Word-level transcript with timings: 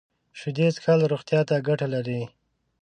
شیدې 0.39 0.67
څښل 0.75 0.99
روغتیا 1.11 1.41
ته 1.49 1.55
ګټه 1.67 1.87
لري 1.93 2.21